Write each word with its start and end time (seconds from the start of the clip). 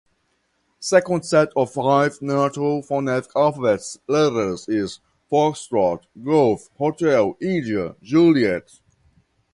Second 0.79 1.27
set 1.27 1.51
of 1.55 1.71
five 1.71 2.23
Nato 2.23 2.81
phonetic 2.81 3.29
alphabet 3.35 3.83
letters 4.07 4.67
is 4.67 4.99
Foxtrot, 5.31 6.07
Golf, 6.23 6.71
Hotel, 6.79 7.37
India, 7.39 7.93
Juliett. 8.03 8.79